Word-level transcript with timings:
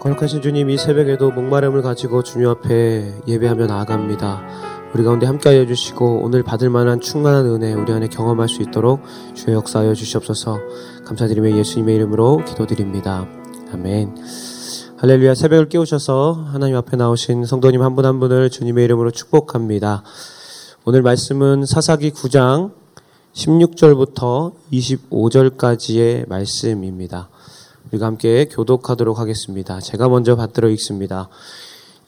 거룩하신 0.00 0.42
주님 0.42 0.70
이 0.70 0.78
새벽에도 0.78 1.32
목마름을 1.32 1.82
가지고 1.82 2.22
주님 2.22 2.48
앞에 2.48 3.14
예배하며 3.26 3.66
나아갑니다. 3.66 4.42
우리 4.94 5.02
가운데 5.02 5.26
함께하여 5.26 5.66
주시고 5.66 6.20
오늘 6.22 6.44
받을 6.44 6.70
만한 6.70 7.00
충만한 7.00 7.46
은혜 7.46 7.72
우리 7.72 7.92
안에 7.92 8.06
경험할 8.06 8.48
수 8.48 8.62
있도록 8.62 9.02
주의 9.34 9.56
역사하여 9.56 9.94
주시옵소서 9.94 10.60
감사드리며 11.04 11.56
예수님의 11.56 11.96
이름으로 11.96 12.44
기도드립니다. 12.46 13.26
아멘. 13.72 14.14
할렐루야 14.98 15.34
새벽을 15.34 15.68
깨우셔서 15.68 16.46
하나님 16.52 16.76
앞에 16.76 16.96
나오신 16.96 17.44
성도님 17.44 17.82
한 17.82 17.96
분한 17.96 18.20
분을 18.20 18.50
주님의 18.50 18.84
이름으로 18.84 19.10
축복합니다. 19.10 20.04
오늘 20.84 21.02
말씀은 21.02 21.66
사사기 21.66 22.12
9장 22.12 22.72
16절부터 23.34 24.54
25절까지의 24.72 26.28
말씀입니다. 26.28 27.28
우리가 27.90 28.06
함께 28.06 28.46
교독하도록 28.50 29.18
하겠습니다. 29.18 29.80
제가 29.80 30.08
먼저 30.08 30.36
받들어 30.36 30.68
읽습니다. 30.70 31.28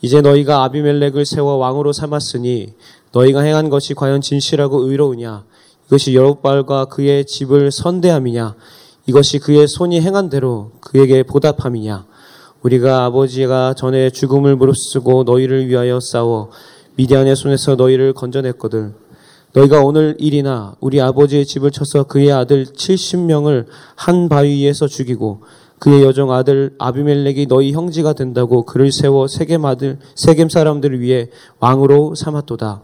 이제 0.02 0.20
너희가 0.20 0.62
아비멜렉을 0.64 1.24
세워 1.24 1.56
왕으로 1.56 1.92
삼았으니 1.92 2.74
너희가 3.12 3.40
행한 3.40 3.70
것이 3.70 3.94
과연 3.94 4.20
진실하고 4.20 4.84
의로우냐? 4.84 5.44
이것이 5.86 6.14
여롯발과 6.14 6.86
그의 6.86 7.24
집을 7.24 7.70
선대함이냐? 7.72 8.54
이것이 9.06 9.38
그의 9.38 9.66
손이 9.66 10.00
행한 10.00 10.28
대로 10.28 10.72
그에게 10.80 11.22
보답함이냐? 11.22 12.06
우리가 12.62 13.06
아버지가 13.06 13.74
전에 13.74 14.10
죽음을 14.10 14.56
무릅쓰고 14.56 15.24
너희를 15.24 15.66
위하여 15.68 15.98
싸워 16.00 16.50
미디안의 16.96 17.36
손에서 17.36 17.76
너희를 17.76 18.12
건져냈거든. 18.12 18.94
너희가 19.52 19.80
오늘 19.80 20.14
일이나 20.18 20.76
우리 20.80 21.00
아버지의 21.00 21.44
집을 21.46 21.70
쳐서 21.70 22.04
그의 22.04 22.30
아들 22.30 22.66
70명을 22.66 23.66
한 23.96 24.28
바위에서 24.28 24.86
죽이고 24.86 25.40
그의 25.80 26.02
여종 26.02 26.30
아들 26.30 26.74
아비멜렉이 26.78 27.46
너희 27.46 27.72
형제가 27.72 28.12
된다고 28.12 28.64
그를 28.66 28.92
세워 28.92 29.26
세겜 29.26 29.64
아들 29.64 29.98
세겜 30.14 30.50
사람들을 30.50 31.00
위해 31.00 31.30
왕으로 31.58 32.14
삼았도다. 32.14 32.82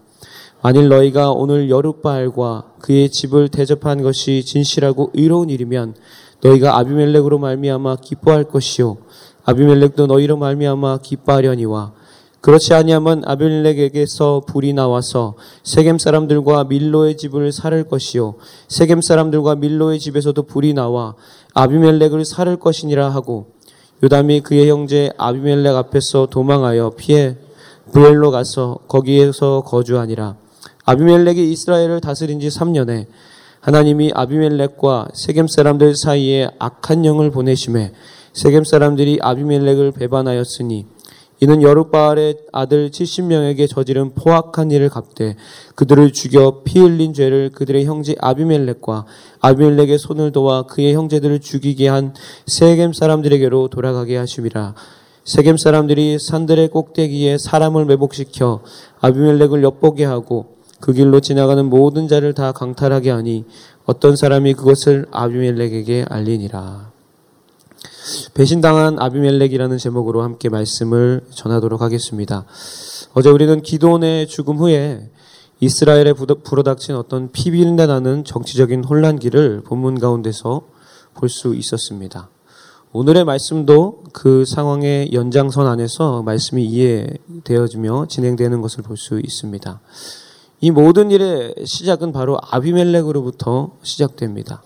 만일 0.62 0.88
너희가 0.88 1.30
오늘 1.30 1.68
여룻바알과 1.68 2.64
그의 2.80 3.10
집을 3.10 3.50
대접한 3.50 4.02
것이 4.02 4.42
진실하고 4.42 5.10
의로운 5.12 5.50
일이면 5.50 5.94
너희가 6.42 6.78
아비멜렉으로 6.78 7.38
말미암아 7.38 7.96
기뻐할 7.96 8.44
것이요 8.44 8.96
아비멜렉도 9.44 10.06
너희로 10.06 10.38
말미암아 10.38 10.98
기뻐하려니와 11.02 11.92
그렇지 12.40 12.74
아니하면 12.74 13.22
아벨렉에게서 13.26 14.42
불이 14.46 14.72
나와서 14.72 15.34
세겜 15.64 15.98
사람들과 15.98 16.64
밀로의 16.64 17.16
집을 17.16 17.52
살을 17.52 17.84
것이요 17.84 18.36
세겜 18.68 19.02
사람들과 19.02 19.56
밀로의 19.56 19.98
집에서도 19.98 20.40
불이 20.44 20.72
나와 20.72 21.14
아비멜렉을 21.58 22.26
살을 22.26 22.56
것이니라 22.58 23.08
하고 23.08 23.46
요담이 24.02 24.42
그의 24.42 24.68
형제 24.68 25.10
아비멜렉 25.16 25.74
앞에서 25.74 26.26
도망하여 26.26 26.90
피해 26.98 27.36
브엘로 27.92 28.30
가서 28.30 28.80
거기에서 28.88 29.62
거주하니라. 29.62 30.36
아비멜렉이 30.84 31.50
이스라엘을 31.50 32.02
다스린 32.02 32.40
지 32.40 32.48
3년에 32.48 33.06
하나님이 33.60 34.12
아비멜렉과 34.14 35.08
세겜 35.14 35.48
사람들 35.48 35.96
사이에 35.96 36.50
악한 36.58 37.06
영을 37.06 37.30
보내심에 37.30 37.92
세겜 38.34 38.64
사람들이 38.64 39.18
아비멜렉을 39.22 39.92
배반하였으니 39.92 40.84
이는 41.40 41.62
여룻바알의 41.62 42.38
아들 42.52 42.90
70명에게 42.90 43.68
저지른 43.68 44.14
포악한 44.14 44.70
일을 44.70 44.88
갚되 44.88 45.36
그들을 45.74 46.12
죽여 46.12 46.62
피 46.64 46.78
흘린 46.78 47.12
죄를 47.12 47.50
그들의 47.50 47.84
형제 47.84 48.14
아비멜렉과 48.18 49.04
아비멜렉의 49.40 49.98
손을 49.98 50.32
도와 50.32 50.62
그의 50.62 50.94
형제들을 50.94 51.40
죽이게 51.40 51.88
한 51.88 52.14
세겜 52.46 52.94
사람들에게로 52.94 53.68
돌아가게 53.68 54.16
하심이라. 54.16 54.74
세겜 55.24 55.58
사람들이 55.58 56.18
산들의 56.18 56.68
꼭대기에 56.68 57.36
사람을 57.38 57.84
매복시켜 57.84 58.62
아비멜렉을 59.00 59.62
엿보게 59.62 60.04
하고 60.04 60.56
그 60.80 60.92
길로 60.92 61.20
지나가는 61.20 61.64
모든 61.66 62.08
자를 62.08 62.32
다 62.32 62.52
강탈하게 62.52 63.10
하니 63.10 63.44
어떤 63.84 64.16
사람이 64.16 64.54
그것을 64.54 65.06
아비멜렉에게 65.10 66.06
알리니라. 66.08 66.95
배신당한 68.34 68.98
아비멜렉이라는 68.98 69.78
제목으로 69.78 70.22
함께 70.22 70.48
말씀을 70.48 71.22
전하도록 71.30 71.80
하겠습니다. 71.80 72.44
어제 73.14 73.30
우리는 73.30 73.60
기도원의 73.62 74.28
죽음 74.28 74.58
후에 74.58 75.10
이스라엘에 75.60 76.12
불어닥친 76.12 76.94
어떤 76.94 77.32
피비린내 77.32 77.86
나는 77.86 78.24
정치적인 78.24 78.84
혼란기를 78.84 79.62
본문 79.64 79.98
가운데서 79.98 80.62
볼 81.14 81.30
수 81.30 81.54
있었습니다. 81.54 82.28
오늘의 82.92 83.24
말씀도 83.24 84.04
그 84.12 84.44
상황의 84.44 85.12
연장선 85.12 85.66
안에서 85.66 86.22
말씀이 86.22 86.64
이해되어지며 86.64 88.06
진행되는 88.08 88.60
것을 88.60 88.82
볼 88.82 88.96
수 88.96 89.18
있습니다. 89.18 89.80
이 90.60 90.70
모든 90.70 91.10
일의 91.10 91.54
시작은 91.64 92.12
바로 92.12 92.38
아비멜렉으로부터 92.42 93.72
시작됩니다. 93.82 94.62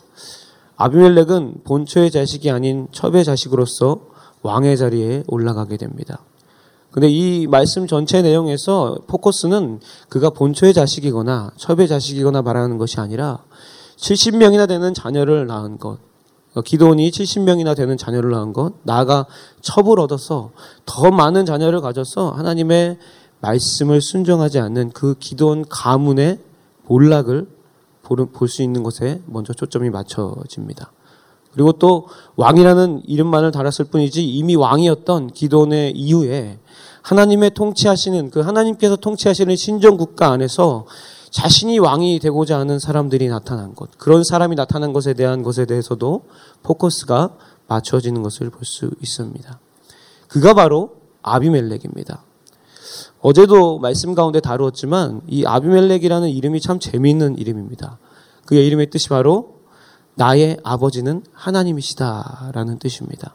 아비멜렉은 0.80 1.64
본초의 1.64 2.10
자식이 2.10 2.50
아닌 2.50 2.88
첩의 2.90 3.24
자식으로서 3.24 4.00
왕의 4.40 4.78
자리에 4.78 5.24
올라가게 5.26 5.76
됩니다. 5.76 6.24
근데 6.90 7.06
이 7.06 7.46
말씀 7.46 7.86
전체 7.86 8.22
내용에서 8.22 8.96
포커스는 9.06 9.80
그가 10.08 10.30
본초의 10.30 10.72
자식이거나 10.72 11.50
첩의 11.58 11.86
자식이거나 11.86 12.40
말하는 12.40 12.78
것이 12.78 12.98
아니라 12.98 13.44
70명이나 13.98 14.66
되는 14.66 14.94
자녀를 14.94 15.46
낳은 15.46 15.76
것. 15.76 15.98
기도원이 16.64 17.10
70명이나 17.10 17.76
되는 17.76 17.98
자녀를 17.98 18.30
낳은 18.30 18.54
것. 18.54 18.72
나아가 18.82 19.26
첩을 19.60 20.00
얻어서 20.00 20.50
더 20.86 21.10
많은 21.10 21.44
자녀를 21.44 21.82
가져서 21.82 22.30
하나님의 22.30 22.96
말씀을 23.40 24.00
순종하지 24.00 24.58
않는 24.60 24.92
그 24.92 25.14
기도원 25.18 25.66
가문의 25.68 26.38
몰락을 26.86 27.59
볼 28.16 28.48
수 28.48 28.62
있는 28.62 28.82
것에 28.82 29.20
먼저 29.26 29.52
초점이 29.52 29.90
맞춰집니다. 29.90 30.92
그리고 31.52 31.72
또 31.72 32.06
왕이라는 32.36 33.02
이름만을 33.06 33.50
달았을 33.50 33.86
뿐이지 33.86 34.24
이미 34.24 34.54
왕이었던 34.54 35.28
기도원의 35.32 35.92
이후에 35.92 36.58
하나님의 37.02 37.50
통치하시는 37.54 38.30
그 38.30 38.40
하나님께서 38.40 38.96
통치하시는 38.96 39.56
신정 39.56 39.96
국가 39.96 40.28
안에서 40.30 40.86
자신이 41.30 41.78
왕이 41.78 42.18
되고자 42.20 42.58
하는 42.58 42.78
사람들이 42.78 43.28
나타난 43.28 43.74
것, 43.74 43.90
그런 43.98 44.24
사람이 44.24 44.56
나타난 44.56 44.92
것에 44.92 45.14
대한 45.14 45.42
것에 45.42 45.64
대해서도 45.64 46.22
포커스가 46.62 47.36
맞춰지는 47.68 48.22
것을 48.22 48.50
볼 48.50 48.64
수 48.64 48.90
있습니다. 49.00 49.58
그가 50.28 50.54
바로 50.54 50.96
아비멜렉입니다. 51.22 52.24
어제도 53.22 53.78
말씀 53.78 54.14
가운데 54.14 54.40
다루었지만 54.40 55.20
이 55.28 55.44
아비멜렉이라는 55.44 56.30
이름이 56.30 56.60
참 56.60 56.78
재미있는 56.78 57.36
이름입니다. 57.38 57.98
그의 58.46 58.66
이름의 58.66 58.90
뜻이 58.90 59.08
바로 59.10 59.60
나의 60.14 60.58
아버지는 60.64 61.22
하나님이시다라는 61.32 62.78
뜻입니다. 62.78 63.34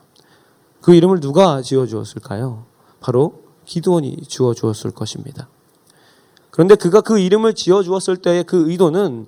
그 0.81 0.93
이름을 0.93 1.19
누가 1.19 1.61
지어 1.61 1.85
주었을까요? 1.85 2.65
바로 2.99 3.43
기도원이 3.65 4.23
주어 4.27 4.53
주었을 4.53 4.91
것입니다. 4.91 5.47
그런데 6.49 6.75
그가 6.75 7.01
그 7.01 7.19
이름을 7.19 7.53
지어 7.53 7.83
주었을 7.83 8.17
때의 8.17 8.43
그 8.43 8.69
의도는 8.69 9.27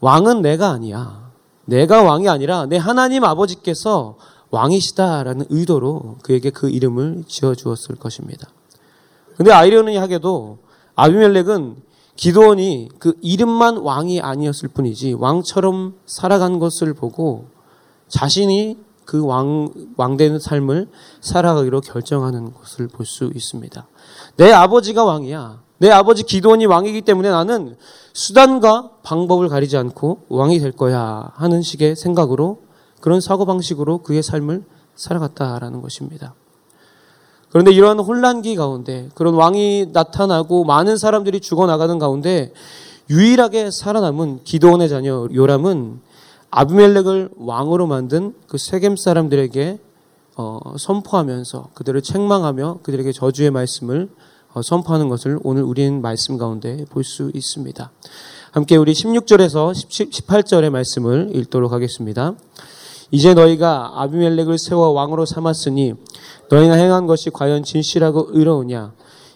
왕은 0.00 0.42
내가 0.42 0.70
아니야. 0.70 1.30
내가 1.66 2.02
왕이 2.02 2.28
아니라 2.28 2.66
내 2.66 2.76
하나님 2.76 3.24
아버지께서 3.24 4.16
왕이시다라는 4.50 5.46
의도로 5.48 6.18
그에게 6.22 6.50
그 6.50 6.70
이름을 6.70 7.24
지어 7.26 7.54
주었을 7.54 7.96
것입니다. 7.96 8.48
근데 9.36 9.52
아이러니하게도 9.52 10.58
아비멜렉은 10.94 11.76
기도원이 12.16 12.90
그 12.98 13.14
이름만 13.20 13.76
왕이 13.78 14.20
아니었을 14.20 14.68
뿐이지 14.68 15.14
왕처럼 15.14 15.94
살아간 16.06 16.58
것을 16.60 16.94
보고 16.94 17.46
자신이 18.08 18.78
그 19.04 19.24
왕, 19.24 19.70
왕되는 19.96 20.38
삶을 20.38 20.88
살아가기로 21.20 21.80
결정하는 21.80 22.54
것을 22.54 22.88
볼 22.88 23.04
수 23.04 23.30
있습니다. 23.34 23.86
내 24.36 24.52
아버지가 24.52 25.04
왕이야. 25.04 25.62
내 25.78 25.90
아버지 25.90 26.22
기도원이 26.22 26.66
왕이기 26.66 27.02
때문에 27.02 27.30
나는 27.30 27.76
수단과 28.12 28.90
방법을 29.02 29.48
가리지 29.48 29.76
않고 29.76 30.26
왕이 30.28 30.60
될 30.60 30.72
거야 30.72 31.32
하는 31.34 31.60
식의 31.62 31.96
생각으로 31.96 32.62
그런 33.00 33.20
사고방식으로 33.20 33.98
그의 33.98 34.22
삶을 34.22 34.64
살아갔다라는 34.94 35.82
것입니다. 35.82 36.34
그런데 37.54 37.70
이러한 37.70 38.00
혼란기 38.00 38.56
가운데 38.56 39.08
그런 39.14 39.34
왕이 39.34 39.90
나타나고 39.92 40.64
많은 40.64 40.96
사람들이 40.96 41.38
죽어나가는 41.38 42.00
가운데 42.00 42.52
유일하게 43.08 43.70
살아남은 43.70 44.40
기도원의 44.42 44.88
자녀 44.88 45.28
요람은 45.32 46.00
아비멜렉을 46.50 47.30
왕으로 47.36 47.86
만든 47.86 48.34
그 48.48 48.58
세겜 48.58 48.96
사람들에게 48.96 49.78
어, 50.34 50.58
선포하면서 50.76 51.68
그들을 51.74 52.02
책망하며 52.02 52.80
그들에게 52.82 53.12
저주의 53.12 53.52
말씀을 53.52 54.08
어, 54.52 54.60
선포하는 54.60 55.08
것을 55.08 55.38
오늘 55.44 55.62
우리는 55.62 56.02
말씀 56.02 56.36
가운데 56.38 56.84
볼 56.90 57.04
수 57.04 57.30
있습니다. 57.32 57.92
함께 58.50 58.74
우리 58.74 58.94
16절에서 58.94 59.74
17, 59.74 60.10
18절의 60.10 60.70
말씀을 60.70 61.30
읽도록 61.34 61.70
하겠습니다. 61.70 62.34
이제 63.10 63.34
너희가 63.34 63.92
아비멜렉을 64.02 64.58
세워 64.58 64.88
왕으로 64.90 65.26
삼았으니 65.26 65.94
너희가 66.50 66.74
행한 66.74 67.06
것이 67.06 67.30
과연 67.30 67.62
진실하고 67.62 68.28
의로우냐? 68.30 68.92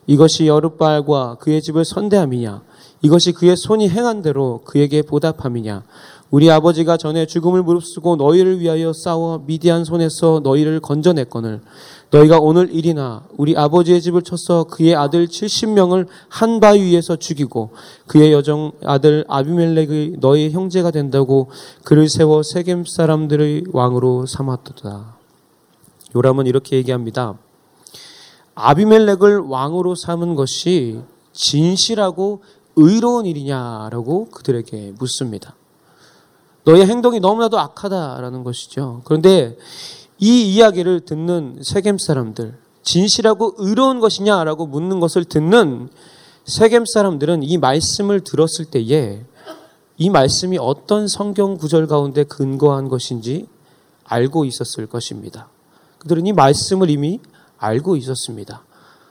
이것이 0.07 0.47
여룻발과 0.47 1.37
그의 1.41 1.61
집을 1.63 1.85
선대함이냐? 1.85 2.63
이것이 3.03 3.33
그의 3.33 3.57
손이 3.57 3.89
행한 3.89 4.23
대로 4.23 4.63
그에게 4.65 5.03
보답함이냐? 5.03 5.83
우리 6.31 6.51
아버지가 6.51 6.97
전에 6.97 7.27
죽음을 7.27 7.63
무릅쓰고 7.63 8.17
너희를 8.17 8.61
위하여 8.61 8.93
싸워 8.93 9.43
미디안 9.47 9.85
손에서 9.85 10.41
너희를 10.43 10.81
건져냈거늘 10.81 11.61
너희가 12.11 12.39
오늘 12.39 12.75
일이나 12.75 13.25
우리 13.37 13.57
아버지의 13.57 14.01
집을 14.01 14.23
쳐서 14.23 14.65
그의 14.65 14.95
아들 14.95 15.27
70명을 15.27 16.07
한 16.29 16.59
바위 16.59 16.83
위에서 16.83 17.17
죽이고 17.17 17.71
그의 18.07 18.33
여정 18.33 18.73
아들 18.85 19.25
아비멜렉의 19.29 20.17
너희 20.21 20.51
형제가 20.51 20.91
된다고 20.91 21.51
그를 21.85 22.09
세워 22.09 22.43
세겜 22.43 22.85
사람들의 22.87 23.65
왕으로 23.73 24.25
삼았도다. 24.27 25.17
요람은 26.17 26.47
이렇게 26.47 26.77
얘기합니다. 26.77 27.35
아비멜렉을 28.55 29.41
왕으로 29.41 29.95
삼은 29.95 30.35
것이 30.35 31.01
진실하고 31.33 32.43
의로운 32.77 33.27
일이냐라고 33.27 34.31
그들에게 34.31 34.95
묻습니다. 34.99 35.55
너의 36.65 36.87
행동이 36.87 37.21
너무나도 37.21 37.59
악하다라는 37.59 38.45
것이죠. 38.45 39.03
그런데 39.05 39.57
이 40.19 40.55
이야기를 40.55 41.01
듣는 41.01 41.61
세겜 41.63 41.99
사람들, 41.99 42.59
진실하고 42.83 43.55
의로운 43.59 44.01
것이냐라고 44.01 44.67
묻는 44.67 45.01
것을 45.01 45.25
듣는 45.25 45.89
세겜 46.45 46.87
사람들은 46.87 47.43
이 47.43 47.59
말씀을 47.59 48.21
들었을 48.21 48.65
때에 48.65 49.23
이 49.97 50.11
말씀이 50.11 50.59
어떤 50.59 51.09
성경 51.09 51.57
구절 51.57 51.87
가운데 51.87 52.25
근거한 52.25 52.89
것인지 52.89 53.47
알고 54.05 54.45
있었을 54.45 54.87
것입니다. 54.87 55.49
그들은 55.99 56.27
이 56.27 56.33
말씀을 56.33 56.89
이미 56.89 57.21
알고 57.59 57.97
있었습니다. 57.97 58.65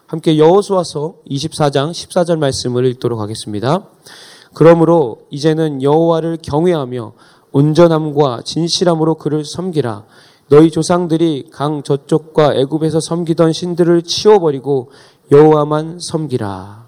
함께 0.07 0.37
여호수아서 0.37 1.15
24장 1.29 1.91
14절 1.91 2.37
말씀을 2.37 2.85
읽도록 2.85 3.19
하겠습니다. 3.19 3.85
그러므로 4.53 5.19
이제는 5.29 5.83
여호와를 5.83 6.37
경외하며 6.41 7.13
온전함과 7.51 8.41
진실함으로 8.45 9.15
그를 9.15 9.43
섬기라. 9.45 10.05
너희 10.49 10.71
조상들이 10.71 11.49
강 11.51 11.83
저쪽과 11.83 12.55
애굽에서 12.55 12.99
섬기던 13.01 13.51
신들을 13.51 14.01
치워버리고 14.03 14.91
여호와만 15.31 15.99
섬기라. 15.99 16.87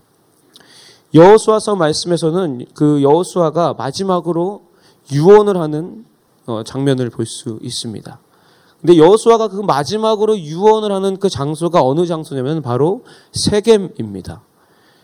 여호수아서 1.13 1.75
말씀에서는 1.75 2.65
그 2.73 3.01
여호수아가 3.01 3.73
마지막으로 3.73 4.61
유언을 5.11 5.57
하는 5.57 6.05
어, 6.45 6.63
장면을 6.63 7.09
볼 7.09 7.25
수 7.25 7.59
있습니다. 7.61 8.19
근데 8.79 8.97
여호수아가 8.97 9.49
그 9.49 9.57
마지막으로 9.57 10.39
유언을 10.39 10.91
하는 10.91 11.17
그 11.17 11.27
장소가 11.27 11.83
어느 11.83 12.05
장소냐면 12.05 12.61
바로 12.61 13.03
세겜입니다. 13.33 14.41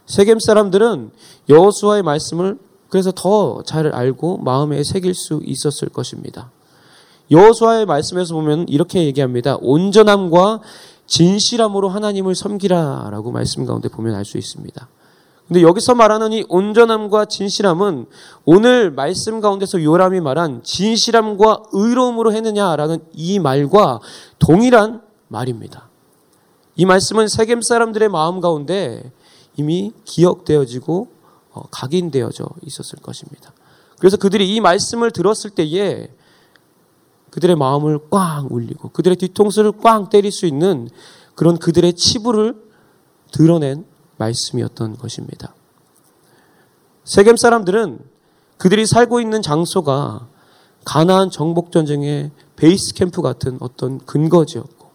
세겜 0.05 0.39
사람들은 0.39 1.11
여호수아의 1.49 2.03
말씀을 2.03 2.57
그래서 2.87 3.11
더 3.13 3.63
잘 3.65 3.87
알고 3.87 4.37
마음에 4.37 4.83
새길 4.83 5.13
수 5.13 5.41
있었을 5.43 5.89
것입니다. 5.89 6.51
여호수아의 7.31 7.85
말씀에서 7.85 8.33
보면 8.35 8.67
이렇게 8.69 9.03
얘기합니다. 9.05 9.57
온전함과 9.61 10.61
진실함으로 11.07 11.89
하나님을 11.89 12.35
섬기라라고 12.35 13.31
말씀 13.31 13.65
가운데 13.65 13.89
보면 13.89 14.15
알 14.15 14.25
수 14.25 14.37
있습니다. 14.37 14.87
근데 15.47 15.61
여기서 15.61 15.93
말하는 15.93 16.33
이 16.33 16.43
온전함과 16.49 17.25
진실함은 17.25 18.07
오늘 18.45 18.89
말씀 18.89 19.41
가운데서 19.41 19.83
요람이 19.83 20.19
말한 20.19 20.63
진실함과 20.63 21.63
의로움으로 21.71 22.33
했느냐라는 22.33 22.99
이 23.13 23.37
말과 23.37 23.99
동일한 24.39 25.01
말입니다. 25.27 25.87
이 26.75 26.85
말씀은 26.85 27.27
세겜 27.27 27.61
사람들의 27.61 28.09
마음 28.09 28.41
가운데 28.41 29.11
이미 29.55 29.91
기억되어지고 30.03 31.07
어, 31.51 31.61
각인되어져 31.69 32.45
있었을 32.63 32.99
것입니다. 32.99 33.53
그래서 33.99 34.17
그들이 34.17 34.53
이 34.53 34.59
말씀을 34.59 35.11
들었을 35.11 35.51
때에 35.51 36.09
그들의 37.35 37.57
마음을 37.57 37.99
꽝 38.09 38.47
울리고 38.49 38.89
그들의 38.89 39.17
뒤통수를 39.17 39.73
꽝 39.73 40.07
때릴 40.07 40.31
수 40.31 40.45
있는 40.45 40.87
그런 41.35 41.57
그들의 41.57 41.91
치부를 41.91 42.55
드러낸 43.33 43.83
말씀이었던 44.15 44.95
것입니다. 44.95 45.53
세겜 47.03 47.35
사람들은 47.35 47.99
그들이 48.57 48.85
살고 48.85 49.19
있는 49.19 49.41
장소가 49.41 50.29
가나안 50.85 51.29
정복 51.29 51.73
전쟁의 51.73 52.31
베이스 52.55 52.93
캠프 52.93 53.21
같은 53.21 53.57
어떤 53.59 53.99
근거지였고 53.99 54.91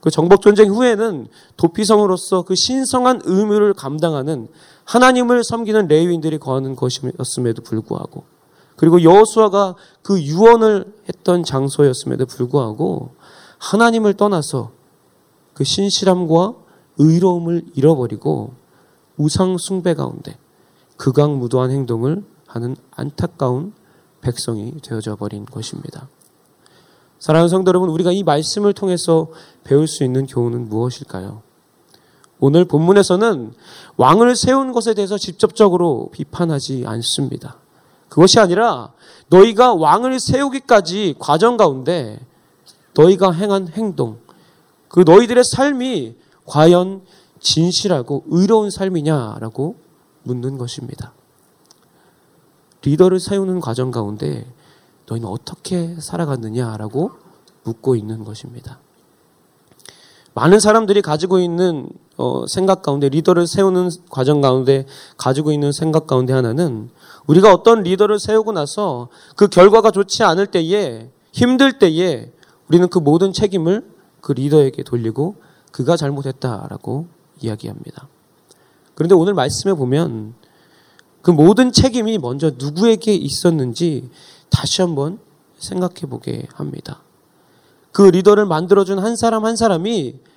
그 0.00 0.10
정복 0.10 0.42
전쟁 0.42 0.70
후에는 0.70 1.28
도피성으로서 1.56 2.42
그 2.42 2.56
신성한 2.56 3.22
의무를 3.26 3.74
감당하는 3.74 4.48
하나님을 4.86 5.44
섬기는 5.44 5.86
레위인들이 5.86 6.38
거하는 6.38 6.74
것이었음에도 6.74 7.62
불구하고 7.62 8.24
그리고 8.78 9.02
여호수아가 9.02 9.74
그 10.02 10.22
유언을 10.22 10.94
했던 11.08 11.42
장소였음에도 11.42 12.26
불구하고 12.26 13.10
하나님을 13.58 14.14
떠나서 14.14 14.70
그 15.52 15.64
신실함과 15.64 16.54
의로움을 16.98 17.66
잃어버리고 17.74 18.54
우상 19.16 19.58
숭배 19.58 19.94
가운데 19.94 20.38
극악무도한 20.96 21.72
행동을 21.72 22.24
하는 22.46 22.76
안타까운 22.92 23.72
백성이 24.20 24.72
되어져 24.80 25.16
버린 25.16 25.44
것입니다. 25.44 26.08
사랑하는 27.18 27.48
성도 27.48 27.70
여러분, 27.70 27.88
우리가 27.90 28.12
이 28.12 28.22
말씀을 28.22 28.72
통해서 28.74 29.28
배울 29.64 29.88
수 29.88 30.04
있는 30.04 30.26
교훈은 30.26 30.68
무엇일까요? 30.68 31.42
오늘 32.38 32.64
본문에서는 32.64 33.52
왕을 33.96 34.36
세운 34.36 34.70
것에 34.70 34.94
대해서 34.94 35.18
직접적으로 35.18 36.10
비판하지 36.12 36.84
않습니다. 36.86 37.56
그것이 38.08 38.40
아니라 38.40 38.92
너희가 39.28 39.74
왕을 39.74 40.20
세우기까지 40.20 41.16
과정 41.18 41.56
가운데 41.56 42.18
너희가 42.94 43.32
행한 43.32 43.68
행동, 43.68 44.18
그 44.88 45.00
너희들의 45.06 45.44
삶이 45.44 46.16
과연 46.46 47.02
진실하고 47.40 48.24
의로운 48.28 48.70
삶이냐라고 48.70 49.76
묻는 50.22 50.58
것입니다. 50.58 51.12
리더를 52.82 53.20
세우는 53.20 53.60
과정 53.60 53.90
가운데 53.90 54.46
너희는 55.06 55.28
어떻게 55.28 55.94
살아갔느냐라고 56.00 57.12
묻고 57.64 57.96
있는 57.96 58.24
것입니다. 58.24 58.78
많은 60.38 60.60
사람들이 60.60 61.02
가지고 61.02 61.40
있는 61.40 61.88
어, 62.16 62.46
생각 62.46 62.82
가운데 62.82 63.08
리더를 63.08 63.48
세우는 63.48 63.90
과정 64.08 64.40
가운데 64.40 64.86
가지고 65.16 65.50
있는 65.50 65.72
생각 65.72 66.06
가운데 66.06 66.32
하나는 66.32 66.90
우리가 67.26 67.52
어떤 67.52 67.82
리더를 67.82 68.20
세우고 68.20 68.52
나서 68.52 69.08
그 69.34 69.48
결과가 69.48 69.90
좋지 69.90 70.22
않을 70.22 70.46
때에 70.46 71.10
힘들 71.32 71.80
때에 71.80 72.30
우리는 72.68 72.88
그 72.88 73.00
모든 73.00 73.32
책임을 73.32 73.84
그 74.20 74.30
리더에게 74.30 74.84
돌리고 74.84 75.34
그가 75.72 75.96
잘못했다라고 75.96 77.08
이야기합니다. 77.40 78.06
그런데 78.94 79.16
오늘 79.16 79.34
말씀에 79.34 79.74
보면 79.74 80.34
그 81.20 81.32
모든 81.32 81.72
책임이 81.72 82.18
먼저 82.18 82.52
누구에게 82.56 83.12
있었는지 83.12 84.08
다시 84.50 84.82
한번 84.82 85.18
생각해 85.58 86.02
보게 86.08 86.46
합니다. 86.54 87.02
그 87.90 88.02
리더를 88.02 88.46
만들어준 88.46 89.00
한 89.00 89.16
사람 89.16 89.44
한 89.44 89.56
사람이 89.56 90.28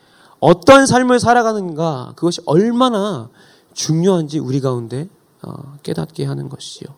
어떤 0.41 0.87
삶을 0.87 1.19
살아가는가 1.19 2.13
그것이 2.15 2.41
얼마나 2.45 3.29
중요한지 3.73 4.39
우리 4.39 4.59
가운데 4.59 5.07
어, 5.43 5.77
깨닫게 5.83 6.25
하는 6.25 6.49
것이지요. 6.49 6.89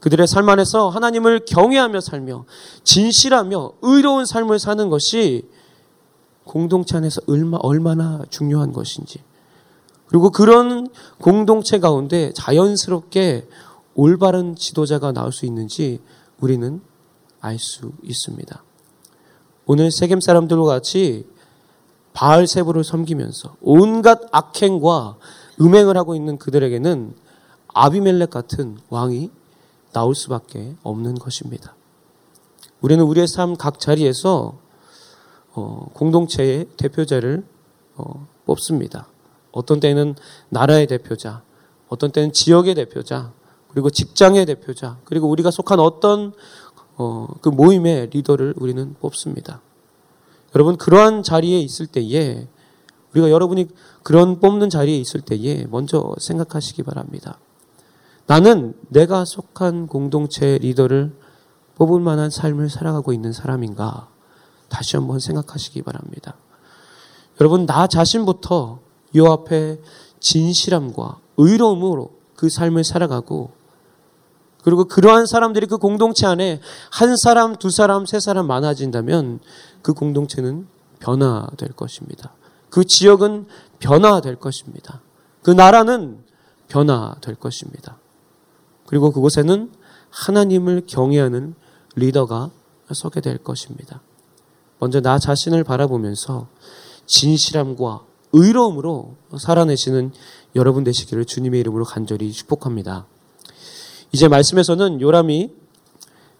그들의 0.00 0.26
삶 0.26 0.48
안에서 0.48 0.88
하나님을 0.88 1.44
경외하며 1.46 2.00
살며 2.00 2.46
진실하며 2.82 3.72
의로운 3.82 4.24
삶을 4.24 4.58
사는 4.58 4.88
것이 4.88 5.46
공동체 6.44 6.96
안에서 6.96 7.20
얼마, 7.28 7.58
얼마나 7.58 8.24
중요한 8.30 8.72
것인지. 8.72 9.22
그리고 10.06 10.30
그런 10.30 10.88
공동체 11.20 11.78
가운데 11.78 12.32
자연스럽게 12.34 13.46
올바른 13.94 14.56
지도자가 14.56 15.12
나올 15.12 15.30
수 15.32 15.44
있는지 15.44 16.00
우리는 16.40 16.80
알 17.40 17.58
수 17.58 17.92
있습니다. 18.02 18.62
오늘 19.66 19.90
세겜 19.90 20.20
사람들과 20.20 20.64
같이 20.64 21.26
바알 22.12 22.46
세부를 22.46 22.84
섬기면서 22.84 23.56
온갖 23.60 24.20
악행과 24.32 25.16
음행을 25.60 25.96
하고 25.96 26.14
있는 26.14 26.38
그들에게는 26.38 27.14
아비멜렉 27.68 28.30
같은 28.30 28.78
왕이 28.88 29.30
나올 29.92 30.14
수밖에 30.14 30.74
없는 30.82 31.14
것입니다. 31.16 31.74
우리는 32.80 33.04
우리의 33.04 33.26
삶 33.28 33.54
각 33.56 33.78
자리에서 33.78 34.54
어, 35.52 35.86
공동체의 35.94 36.66
대표자를 36.76 37.44
어, 37.96 38.26
뽑습니다. 38.46 39.06
어떤 39.52 39.80
때는 39.80 40.14
나라의 40.48 40.86
대표자, 40.86 41.42
어떤 41.88 42.12
때는 42.12 42.32
지역의 42.32 42.76
대표자, 42.76 43.32
그리고 43.68 43.90
직장의 43.90 44.46
대표자, 44.46 44.96
그리고 45.04 45.28
우리가 45.28 45.50
속한 45.50 45.80
어떤 45.80 46.32
어, 46.96 47.26
그 47.40 47.48
모임의 47.48 48.10
리더를 48.12 48.54
우리는 48.58 48.94
뽑습니다. 49.00 49.60
여러분 50.54 50.76
그러한 50.76 51.22
자리에 51.22 51.60
있을 51.60 51.86
때에 51.86 52.48
우리가 53.12 53.30
여러분이 53.30 53.68
그런 54.02 54.40
뽑는 54.40 54.70
자리에 54.70 54.96
있을 54.98 55.20
때에 55.20 55.66
먼저 55.70 56.14
생각하시기 56.18 56.82
바랍니다. 56.82 57.38
나는 58.26 58.74
내가 58.88 59.24
속한 59.24 59.88
공동체 59.88 60.58
리더를 60.58 61.12
뽑을 61.74 62.00
만한 62.00 62.30
삶을 62.30 62.70
살아가고 62.70 63.12
있는 63.12 63.32
사람인가? 63.32 64.08
다시 64.68 64.96
한번 64.96 65.18
생각하시기 65.18 65.82
바랍니다. 65.82 66.36
여러분, 67.40 67.66
나 67.66 67.86
자신부터 67.86 68.78
요 69.16 69.26
앞에 69.32 69.80
진실함과 70.20 71.18
의로움으로 71.38 72.10
그 72.36 72.48
삶을 72.48 72.84
살아가고 72.84 73.50
그리고 74.62 74.84
그러한 74.84 75.26
사람들이 75.26 75.66
그 75.66 75.78
공동체 75.78 76.26
안에 76.26 76.60
한 76.90 77.16
사람, 77.16 77.56
두 77.56 77.70
사람, 77.70 78.06
세 78.06 78.20
사람 78.20 78.46
많아진다면 78.46 79.40
그 79.82 79.94
공동체는 79.94 80.66
변화될 80.98 81.72
것입니다. 81.72 82.34
그 82.68 82.84
지역은 82.84 83.46
변화될 83.78 84.36
것입니다. 84.36 85.00
그 85.42 85.50
나라는 85.50 86.18
변화될 86.68 87.34
것입니다. 87.36 87.98
그리고 88.86 89.10
그곳에는 89.10 89.72
하나님을 90.10 90.82
경외하는 90.86 91.54
리더가 91.96 92.50
서게 92.92 93.20
될 93.20 93.38
것입니다. 93.38 94.00
먼저 94.78 95.00
나 95.00 95.18
자신을 95.18 95.64
바라보면서 95.64 96.48
진실함과 97.06 98.04
의로움으로 98.32 99.16
살아내시는 99.38 100.12
여러분 100.54 100.84
되시기를 100.84 101.24
주님의 101.24 101.60
이름으로 101.60 101.84
간절히 101.84 102.32
축복합니다. 102.32 103.06
이제 104.12 104.26
말씀에서는 104.28 105.00
요람이 105.00 105.50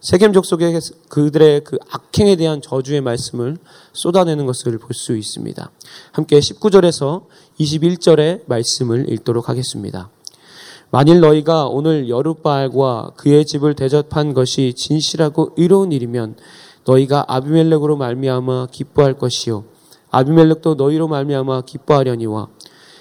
세겜 0.00 0.32
족속의 0.32 0.80
그들의 1.08 1.62
그 1.62 1.78
악행에 1.90 2.36
대한 2.36 2.62
저주의 2.62 3.00
말씀을 3.00 3.58
쏟아내는 3.92 4.46
것을 4.46 4.78
볼 4.78 4.94
수 4.94 5.16
있습니다. 5.16 5.70
함께 6.12 6.40
19절에서 6.40 7.26
21절의 7.60 8.42
말씀을 8.46 9.12
읽도록 9.12 9.48
하겠습니다. 9.48 10.10
만일 10.90 11.20
너희가 11.20 11.66
오늘 11.66 12.08
여룻바알과 12.08 13.12
그의 13.16 13.44
집을 13.44 13.74
대접한 13.74 14.34
것이 14.34 14.74
진실하고 14.74 15.52
의로운 15.56 15.92
일이면 15.92 16.34
너희가 16.84 17.26
아비멜렉으로 17.28 17.96
말미암아 17.96 18.68
기뻐할 18.72 19.14
것이요 19.14 19.64
아비멜렉도 20.10 20.74
너희로 20.74 21.06
말미암아 21.06 21.60
기뻐하려니와 21.62 22.48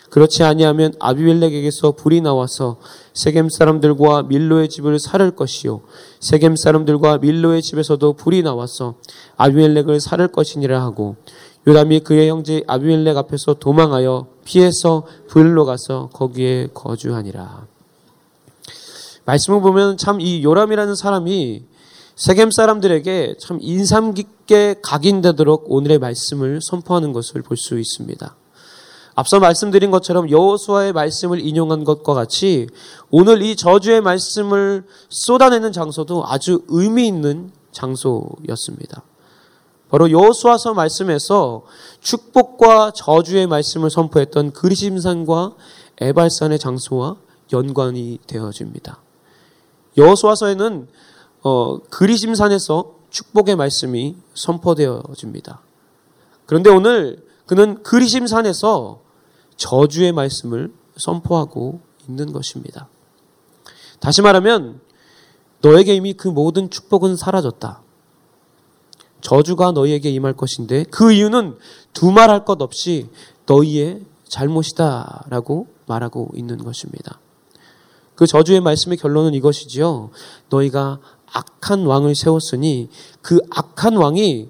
그렇지 0.09 0.43
아니하면 0.43 0.93
아비멜렉에게서 0.99 1.91
불이 1.91 2.21
나와서 2.21 2.77
세겜 3.13 3.49
사람들과 3.49 4.23
밀로의 4.23 4.69
집을 4.69 4.99
살을 4.99 5.31
것이요 5.31 5.81
세겜 6.19 6.55
사람들과 6.55 7.19
밀로의 7.19 7.61
집에서도 7.61 8.13
불이 8.13 8.41
나와서 8.43 8.95
아비멜렉을 9.37 9.99
살을 9.99 10.29
것이니라 10.29 10.81
하고 10.81 11.15
요람이 11.67 11.99
그의 12.01 12.29
형제 12.29 12.63
아비멜렉 12.67 13.17
앞에서 13.17 13.55
도망하여 13.55 14.27
피해서 14.45 15.05
불로 15.27 15.65
가서 15.65 16.09
거기에 16.13 16.69
거주하니라. 16.73 17.67
말씀을 19.25 19.61
보면 19.61 19.97
참 19.97 20.19
이 20.21 20.43
요람이라는 20.43 20.95
사람이 20.95 21.63
세겜 22.15 22.49
사람들에게 22.51 23.35
참 23.39 23.59
인상 23.61 24.13
깊게 24.13 24.77
각인되도록 24.81 25.65
오늘의 25.69 25.99
말씀을 25.99 26.61
선포하는 26.63 27.13
것을 27.13 27.43
볼 27.43 27.55
수 27.57 27.77
있습니다. 27.77 28.35
앞서 29.19 29.41
말씀드린 29.41 29.91
것처럼 29.91 30.29
여호수아의 30.29 30.93
말씀을 30.93 31.45
인용한 31.45 31.83
것과 31.83 32.13
같이 32.13 32.67
오늘 33.11 33.41
이 33.41 33.57
저주의 33.57 33.99
말씀을 33.99 34.85
쏟아내는 35.09 35.73
장소도 35.73 36.25
아주 36.25 36.63
의미 36.69 37.05
있는 37.05 37.51
장소였습니다. 37.73 39.03
바로 39.89 40.09
여호수아서 40.09 40.73
말씀에서 40.73 41.63
축복과 41.99 42.91
저주의 42.95 43.45
말씀을 43.45 43.89
선포했던 43.89 44.53
그리심산과 44.53 45.51
에발산의 45.99 46.57
장소와 46.57 47.17
연관이 47.51 48.19
되어집니다. 48.25 49.01
여호수아서에는 49.97 50.87
어, 51.43 51.79
그리심산에서 51.89 52.95
축복의 53.09 53.57
말씀이 53.57 54.15
선포되어집니다. 54.33 55.59
그런데 56.45 56.69
오늘 56.69 57.27
그는 57.47 57.83
그리심산에서 57.83 59.08
저주의 59.59 60.11
말씀을 60.13 60.73
선포하고 60.95 61.81
있는 62.07 62.31
것입니다. 62.31 62.87
다시 63.99 64.21
말하면 64.21 64.79
너에게 65.61 65.93
이미 65.93 66.13
그 66.13 66.29
모든 66.29 66.69
축복은 66.69 67.17
사라졌다. 67.17 67.81
저주가 69.21 69.71
너희에게 69.73 70.09
임할 70.09 70.33
것인데 70.33 70.85
그 70.85 71.11
이유는 71.11 71.57
두말할 71.93 72.45
것 72.45 72.61
없이 72.61 73.09
너희의 73.45 74.05
잘못이다라고 74.29 75.67
말하고 75.85 76.31
있는 76.35 76.63
것입니다. 76.63 77.19
그 78.15 78.25
저주의 78.25 78.61
말씀의 78.61 78.97
결론은 78.97 79.33
이것이지요. 79.33 80.11
너희가 80.49 80.99
악한 81.31 81.85
왕을 81.85 82.15
세웠으니 82.15 82.89
그 83.21 83.39
악한 83.49 83.97
왕이 83.97 84.49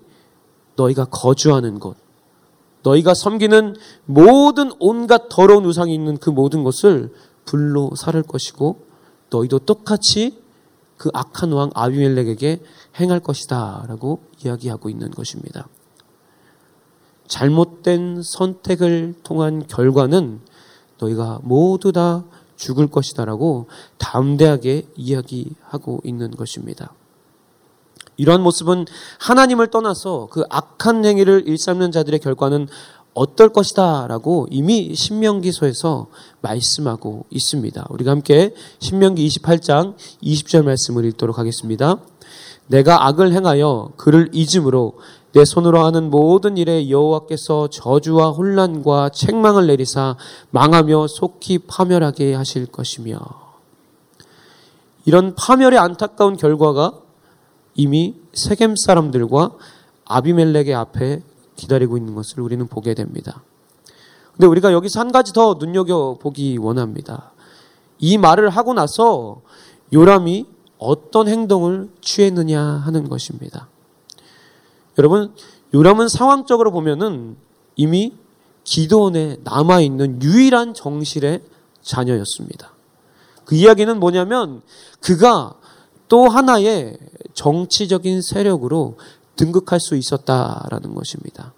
너희가 0.75 1.05
거주하는 1.05 1.79
곳, 1.79 1.97
너희가 2.83 3.13
섬기는 3.13 3.75
모든 4.05 4.71
온갖 4.79 5.27
더러운 5.29 5.65
우상이 5.65 5.93
있는 5.93 6.17
그 6.17 6.29
모든 6.29 6.63
것을 6.63 7.13
불로 7.45 7.91
살을 7.95 8.24
것이고 8.24 8.86
너희도 9.29 9.59
똑같이 9.59 10.41
그 10.98 11.09
악한 11.13 11.51
왕 11.51 11.69
아비멜렉에게 11.74 12.62
행할 13.00 13.19
것이다라고 13.19 14.21
이야기하고 14.43 14.89
있는 14.89 15.12
것입니다. 15.12 15.67
잘못된 17.27 18.21
선택을 18.24 19.13
통한 19.24 19.65
결과는 19.67 20.41
너희가 21.00 21.39
모두 21.43 21.91
다 21.91 22.25
죽을 22.57 22.88
것이다라고 22.88 23.67
담대하게 23.98 24.89
이야기하고 24.95 26.01
있는 26.03 26.31
것입니다. 26.31 26.93
이러한 28.19 28.43
모습은 28.43 28.85
하나님을 29.19 29.67
떠나서 29.67 30.27
그 30.29 30.43
악한 30.49 31.05
행위를 31.05 31.47
일삼는 31.47 31.93
자들의 31.93 32.19
결과는 32.19 32.67
어떨 33.13 33.49
것이다라고 33.49 34.47
이미 34.51 34.93
신명기서에서 34.93 36.07
말씀하고 36.41 37.25
있습니다. 37.29 37.88
우리가 37.89 38.11
함께 38.11 38.53
신명기 38.79 39.25
28장 39.27 39.95
20절 40.21 40.63
말씀을 40.63 41.05
읽도록 41.05 41.39
하겠습니다. 41.39 41.97
내가 42.67 43.07
악을 43.07 43.31
행하여 43.31 43.93
그를 43.95 44.29
잊음으로 44.33 44.99
내 45.31 45.45
손으로 45.45 45.83
하는 45.85 46.09
모든 46.09 46.57
일에 46.57 46.89
여호와께서 46.89 47.69
저주와 47.69 48.31
혼란과 48.31 49.09
책망을 49.09 49.67
내리사 49.67 50.17
망하며 50.51 51.07
속히 51.07 51.59
파멸하게 51.59 52.33
하실 52.33 52.65
것이며 52.65 53.17
이런 55.05 55.35
파멸의 55.35 55.79
안타까운 55.79 56.35
결과가 56.35 56.93
이미 57.79 58.13
세겜 58.33 58.75
사람들과 58.75 59.51
아비멜렉의 60.03 60.75
앞에 60.75 61.24
기다리고 61.55 61.95
있는 61.95 62.13
것을 62.13 62.41
우리는 62.41 62.67
보게 62.67 62.93
됩니다. 62.93 63.41
근데 64.33 64.48
우리가 64.48 64.74
여기서 64.74 65.00
한 65.00 65.13
가지 65.13 65.31
더 65.31 65.55
눈여겨 65.57 66.17
보기 66.19 66.57
원합니다. 66.57 67.31
이 67.98 68.17
말을 68.17 68.50
하고 68.50 68.74
나서 68.74 69.39
요람이 69.93 70.45
어떤 70.77 71.29
행동을 71.29 71.89
취했느냐 72.01 72.62
하는 72.62 73.07
것입니다. 73.07 73.69
여러분, 74.98 75.33
요람은 75.74 76.09
상황적으로 76.09 76.71
보면은 76.71 77.38
이미 77.77 78.13
기도원에 78.65 79.38
남아 79.45 79.79
있는 79.79 80.21
유일한 80.21 80.74
정실의 80.74 81.43
자녀였습니다. 81.81 82.74
그 83.45 83.55
이야기는 83.55 84.01
뭐냐면 84.01 84.63
그가 85.00 85.58
또 86.09 86.27
하나의 86.27 86.97
정치적인 87.33 88.21
세력으로 88.21 88.97
등극할 89.35 89.79
수 89.79 89.95
있었다라는 89.95 90.93
것입니다. 90.95 91.53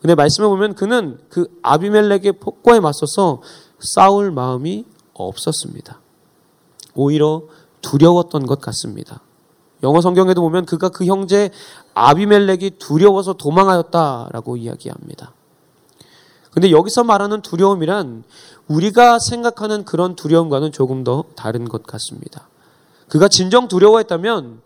근데 0.00 0.14
말씀을 0.14 0.48
보면 0.48 0.74
그는 0.74 1.18
그 1.28 1.48
아비멜렉의 1.62 2.34
폭과에 2.40 2.78
맞서서 2.78 3.42
싸울 3.80 4.30
마음이 4.30 4.84
없었습니다. 5.14 6.00
오히려 6.94 7.42
두려웠던 7.82 8.46
것 8.46 8.60
같습니다. 8.60 9.22
영어 9.82 10.00
성경에도 10.00 10.40
보면 10.40 10.66
그가 10.66 10.88
그 10.88 11.04
형제 11.04 11.50
아비멜렉이 11.94 12.72
두려워서 12.78 13.32
도망하였다라고 13.32 14.56
이야기합니다. 14.56 15.32
근데 16.50 16.70
여기서 16.70 17.04
말하는 17.04 17.40
두려움이란 17.40 18.24
우리가 18.66 19.18
생각하는 19.18 19.84
그런 19.84 20.16
두려움과는 20.16 20.72
조금 20.72 21.04
더 21.04 21.24
다른 21.36 21.68
것 21.68 21.84
같습니다. 21.84 22.48
그가 23.08 23.28
진정 23.28 23.68
두려워했다면 23.68 24.60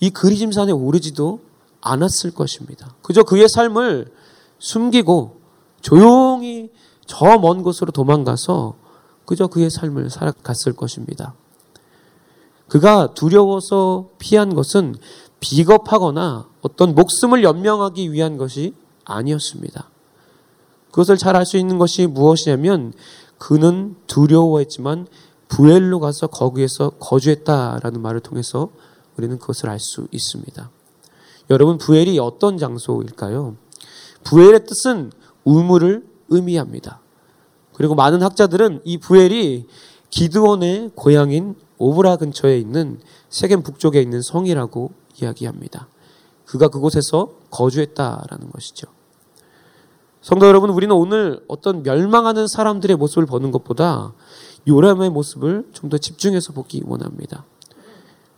이 0.00 0.10
그리짐산에 0.10 0.72
오르지도 0.72 1.40
않았을 1.80 2.32
것입니다. 2.32 2.94
그저 3.02 3.22
그의 3.22 3.48
삶을 3.48 4.12
숨기고 4.58 5.40
조용히 5.80 6.70
저 7.06 7.38
먼 7.38 7.62
곳으로 7.62 7.92
도망가서 7.92 8.74
그저 9.26 9.46
그의 9.46 9.70
삶을 9.70 10.10
살아갔을 10.10 10.72
것입니다. 10.72 11.34
그가 12.68 13.12
두려워서 13.14 14.08
피한 14.18 14.54
것은 14.54 14.94
비겁하거나 15.40 16.48
어떤 16.62 16.94
목숨을 16.94 17.42
연명하기 17.42 18.12
위한 18.12 18.38
것이 18.38 18.74
아니었습니다. 19.04 19.90
그것을 20.90 21.18
잘 21.18 21.36
알 21.36 21.44
수 21.44 21.58
있는 21.58 21.78
것이 21.78 22.06
무엇이냐면 22.06 22.92
그는 23.36 23.96
두려워했지만 24.06 25.06
부엘로 25.54 26.00
가서 26.00 26.26
거기에서 26.26 26.90
거주했다라는 26.98 28.02
말을 28.02 28.18
통해서 28.18 28.70
우리는 29.16 29.38
그것을 29.38 29.70
알 29.70 29.78
수 29.78 30.08
있습니다. 30.10 30.68
여러분 31.50 31.78
부엘이 31.78 32.18
어떤 32.18 32.58
장소일까요? 32.58 33.54
부엘의 34.24 34.66
뜻은 34.66 35.12
우물을 35.44 36.04
의미합니다. 36.30 37.00
그리고 37.72 37.94
많은 37.94 38.22
학자들은 38.22 38.80
이 38.84 38.98
부엘이 38.98 39.68
기드온의 40.10 40.90
고향인 40.96 41.54
오브라 41.78 42.16
근처에 42.16 42.58
있는 42.58 42.98
세겜 43.28 43.62
북쪽에 43.62 44.02
있는 44.02 44.22
성이라고 44.22 44.92
이야기합니다. 45.20 45.86
그가 46.46 46.66
그곳에서 46.66 47.30
거주했다라는 47.50 48.50
것이죠. 48.50 48.88
성도 50.20 50.46
여러분, 50.46 50.70
우리는 50.70 50.94
오늘 50.96 51.44
어떤 51.46 51.82
멸망하는 51.82 52.48
사람들의 52.48 52.96
모습을 52.96 53.26
보는 53.26 53.50
것보다 53.50 54.14
요람의 54.66 55.10
모습을 55.10 55.68
좀 55.72 55.90
더 55.90 55.98
집중해서 55.98 56.52
보기 56.52 56.82
원합니다. 56.86 57.44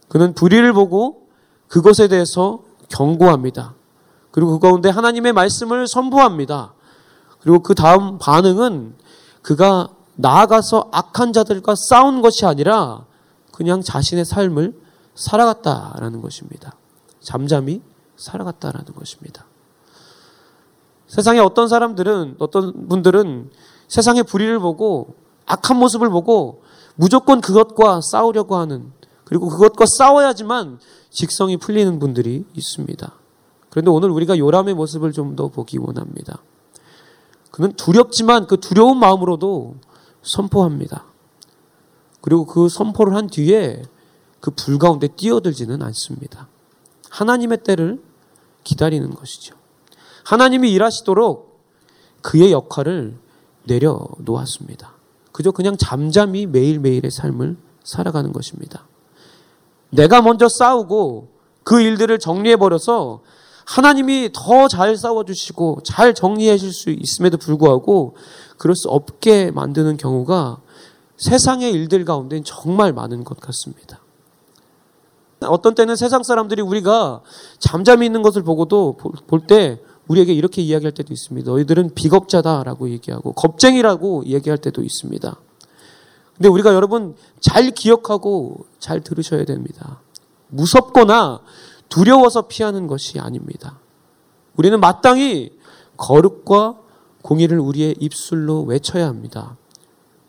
그는 0.09 0.35
불의를 0.35 0.73
보고 0.73 1.27
그것에 1.69 2.09
대해서 2.09 2.63
경고합니다. 2.89 3.75
그리고 4.31 4.53
그 4.53 4.59
가운데 4.59 4.89
하나님의 4.89 5.33
말씀을 5.33 5.89
선포합니다. 5.89 6.75
그리고 7.41 7.61
그 7.61 7.75
다음 7.75 8.19
반응은 8.19 8.95
그가 9.43 9.89
나아가서 10.17 10.89
악한 10.93 11.33
자들과 11.33 11.75
싸운 11.77 12.23
것이 12.23 12.47
아니라 12.47 13.05
그냥 13.53 13.83
자신의 13.83 14.25
삶을 14.25 14.75
살아갔다라는 15.15 16.21
것입니다. 16.21 16.75
잠잠히 17.21 17.83
살아갔다라는 18.17 18.95
것입니다. 18.95 19.47
세상에 21.07 21.39
어떤 21.39 21.69
사람들은, 21.69 22.37
어떤 22.39 22.89
분들은 22.89 23.51
세상의 23.89 24.25
불의를 24.25 24.59
보고 24.59 25.15
악한 25.47 25.79
모습을 25.79 26.11
보고 26.11 26.63
무조건 26.95 27.41
그것과 27.41 28.01
싸우려고 28.03 28.57
하는 28.57 28.93
그리고 29.25 29.49
그것과 29.49 29.85
싸워야지만 29.87 30.79
직성이 31.11 31.57
풀리는 31.57 31.99
분들이 31.99 32.45
있습니다. 32.55 33.13
그런데 33.71 33.91
오늘 33.91 34.11
우리가 34.11 34.39
요람의 34.39 34.75
모습을 34.75 35.13
좀 35.13 35.37
더 35.37 35.49
보기 35.49 35.79
원합니다. 35.79 36.43
그는 37.51 37.73
두렵지만 37.73 38.47
그 38.47 38.59
두려운 38.59 38.99
마음으로도 38.99 39.77
선포합니다. 40.23 41.05
그리고 42.21 42.45
그 42.47 42.69
선포를 42.69 43.15
한 43.15 43.29
뒤에 43.29 43.83
그 44.41 44.51
불 44.51 44.79
가운데 44.79 45.09
뛰어들지는 45.09 45.83
않습니다. 45.83 46.49
하나님의 47.11 47.65
때를 47.65 48.03
기다리는 48.65 49.11
것이죠. 49.11 49.57
하나님이 50.25 50.73
일하시도록 50.73 51.61
그의 52.23 52.53
역할을 52.53 53.19
내려놓았습니다. 53.65 54.96
그저 55.37 55.51
그냥 55.51 55.77
잠잠히 55.77 56.47
매일매일의 56.47 57.11
삶을 57.11 57.59
살아가는 57.85 58.33
것입니다. 58.33 58.89
내가 59.91 60.23
먼저 60.23 60.49
싸우고 60.49 61.29
그 61.63 61.83
일들을 61.83 62.19
정리해버려서 62.19 63.21
하나님이 63.67 64.31
더 64.33 64.67
잘 64.67 64.97
싸워주시고 64.97 65.81
잘 65.85 66.15
정리하실 66.15 66.73
수 66.73 66.89
있음에도 66.89 67.37
불구하고 67.37 68.17
그럴 68.57 68.75
수 68.75 68.89
없게 68.89 69.51
만드는 69.51 69.99
경우가 69.99 70.63
세상의 71.19 71.71
일들 71.71 72.07
가운데 72.07 72.41
정말 72.43 72.95
많은 72.95 73.23
것 73.23 73.39
같습니다. 73.39 74.01
어떤 75.43 75.75
때는 75.75 75.97
세상 75.97 76.23
사람들이 76.23 76.63
우리가 76.63 77.21
잠잠히 77.59 78.07
있는 78.07 78.23
것을 78.23 78.43
보고도 78.43 78.97
볼 79.27 79.47
때 79.47 79.83
우리에게 80.09 80.33
이렇게 80.33 80.63
이야기할 80.63 80.93
때도 80.93 81.13
있습니다. 81.13 81.51
너희들은 81.51 81.95
비겁자다라고 81.95 82.91
얘기하고 82.91 83.33
겁쟁이라고 83.33 84.27
얘기할 84.27 84.59
때도 84.59 84.83
있습니다. 84.83 85.37
근데 86.37 86.49
우리가 86.49 86.75
여러분 86.75 87.17
잘 87.41 87.71
기억하고 87.71 88.67
잘 88.79 89.01
들으셔야 89.01 89.45
됩니다. 89.45 90.01
무섭거나 90.49 91.41
두려워서 91.89 92.43
피하는 92.43 92.87
것이 92.87 93.19
아닙니다. 93.19 93.79
우리는 94.57 94.79
마땅히 94.81 95.53
거룩과 95.97 96.79
공의를 97.23 97.59
우리의 97.59 97.97
입술로 97.99 98.63
외쳐야 98.63 99.09
합니다. 99.09 99.57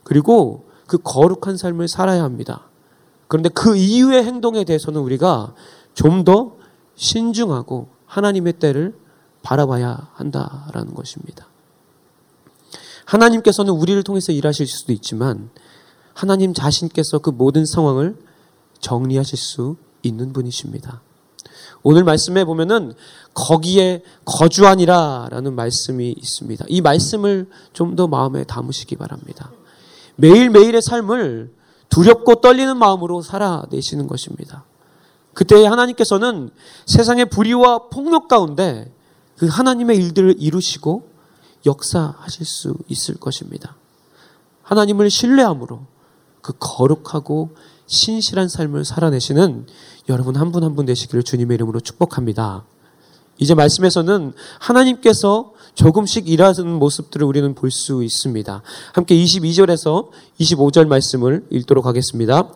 그리고 0.04 0.66
그 0.88 0.98
거룩한 0.98 1.58
삶을 1.58 1.88
살아야 1.88 2.24
합니다. 2.24 2.70
그런데 3.28 3.50
그 3.50 3.76
이후의 3.76 4.24
행동에 4.24 4.64
대해서는 4.64 5.02
우리가 5.02 5.54
좀 5.94 6.24
더 6.24 6.58
신중하고 6.98 7.88
하나님의 8.06 8.54
때를 8.54 8.96
바라봐야 9.48 10.10
한다라는 10.16 10.94
것입니다. 10.94 11.48
하나님께서는 13.06 13.72
우리를 13.74 14.04
통해서 14.04 14.34
일하실 14.34 14.68
수도 14.68 14.92
있지만 14.92 15.50
하나님 16.14 16.54
자신께서 16.54 17.20
그 17.20 17.30
모든 17.30 17.66
상황을 17.66 18.18
정리하실 18.82 19.38
수 19.38 19.78
있는 20.04 20.34
분이십니다. 20.34 21.02
오늘 21.82 22.04
말씀에 22.04 22.44
보면은 22.44 22.94
거기에 23.34 24.04
거주하니라라는 24.26 25.56
말씀이 25.56 26.10
있습니다. 26.12 26.66
이 26.68 26.82
말씀을 26.82 27.50
좀 27.72 27.96
더 27.96 28.08
마음에 28.08 28.44
담으시기 28.44 28.98
바랍니다. 28.98 29.52
매일매일의 30.18 30.82
삶을 30.82 31.54
두렵고 31.88 32.42
떨리는 32.42 32.76
마음으로 32.76 33.22
살아내시는 33.22 34.08
것입니다. 34.08 34.66
그때 35.34 35.66
하나님께서는 35.66 36.50
세상의 36.86 37.30
불의와 37.30 37.88
폭력 37.90 38.28
가운데 38.28 38.92
그 39.38 39.48
하나님의 39.48 39.98
일들을 39.98 40.36
이루시고 40.40 41.10
역사하실 41.66 42.46
수 42.46 42.76
있을 42.88 43.16
것입니다. 43.16 43.76
하나님을 44.64 45.10
신뢰함으로 45.10 45.82
그 46.42 46.54
거룩하고 46.60 47.56
신실한 47.88 48.48
삶을 48.50 48.86
살아내시는 48.86 49.68
여러분 50.10 50.36
한분 50.36 50.64
한 50.64 50.76
분 50.76 50.86
되시기를 50.86 51.24
주님의 51.24 51.56
이름으로 51.56 51.80
축복합니다. 51.80 52.66
이제 53.38 53.54
말씀에서는 53.54 54.34
하나님께서 54.60 55.54
조금씩 55.76 56.28
일하는 56.28 56.68
모습들을 56.80 57.26
우리는 57.26 57.54
볼 57.54 57.70
수 57.70 58.04
있습니다. 58.04 58.62
함께 58.94 59.16
22절에서 59.16 60.10
25절 60.40 60.88
말씀을 60.88 61.46
읽도록 61.52 61.86
하겠습니다. 61.86 62.50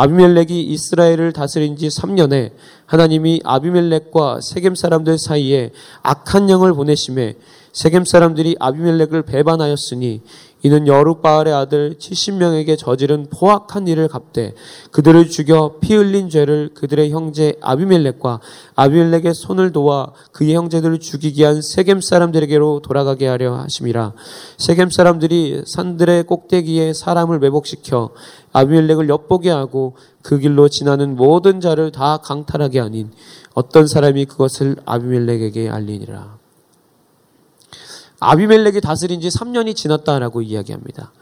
아비멜렉이 0.00 0.62
이스라엘을 0.62 1.32
다스린 1.32 1.76
지 1.76 1.88
3년에 1.88 2.52
하나님이 2.86 3.40
아비멜렉과 3.42 4.40
세겜 4.40 4.76
사람들 4.76 5.18
사이에 5.18 5.72
악한 6.02 6.50
영을 6.50 6.72
보내심에 6.72 7.34
세겜 7.72 8.04
사람들이 8.04 8.54
아비멜렉을 8.60 9.22
배반하였으니 9.22 10.20
이는 10.62 10.86
여룻바알의 10.88 11.54
아들 11.54 11.96
70명에게 11.98 12.76
저지른 12.76 13.28
포악한 13.30 13.86
일을 13.86 14.08
갚되 14.08 14.54
그들을 14.90 15.28
죽여 15.28 15.76
피 15.80 15.94
흘린 15.94 16.28
죄를 16.30 16.70
그들의 16.74 17.10
형제 17.10 17.54
아비멜렉과 17.60 18.40
아비멜렉의 18.74 19.34
손을 19.34 19.72
도와 19.72 20.12
그의 20.32 20.54
형제들을 20.54 20.98
죽이게 20.98 21.44
한 21.44 21.62
세겜 21.62 22.00
사람들에게로 22.00 22.80
돌아가게 22.82 23.28
하려 23.28 23.54
하심이라. 23.54 24.14
세겜 24.56 24.90
사람들이 24.90 25.62
산들의 25.64 26.24
꼭대기에 26.24 26.92
사람을 26.92 27.38
매복시켜 27.38 28.10
아비멜렉을 28.52 29.08
엿보게 29.08 29.50
하고 29.50 29.96
그 30.22 30.38
길로 30.38 30.68
지나는 30.68 31.16
모든 31.16 31.60
자를 31.60 31.92
다 31.92 32.18
강탈하게 32.18 32.80
하닌 32.80 33.12
어떤 33.54 33.86
사람이 33.86 34.26
그것을 34.26 34.76
아비멜렉에게 34.84 35.68
알리니라 35.68 36.38
아비멜렉이 38.20 38.80
다스린 38.80 39.20
지 39.20 39.28
3년이 39.28 39.76
지났다라고 39.76 40.42
이야기합니다. 40.42 41.12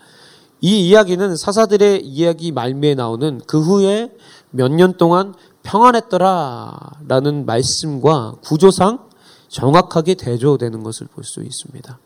이 0.60 0.88
이야기는 0.88 1.36
사사들의 1.36 2.04
이야기 2.06 2.52
말미에 2.52 2.94
나오는 2.94 3.40
그 3.46 3.60
후에 3.60 4.10
몇 4.50 4.68
년 4.72 4.96
동안 4.96 5.34
평안했더라라는 5.62 7.44
말씀과 7.44 8.36
구조상 8.42 9.06
정확하게 9.48 10.14
대조되는 10.14 10.82
것을 10.82 11.06
볼 11.08 11.24
수 11.24 11.42
있습니다. 11.42 11.98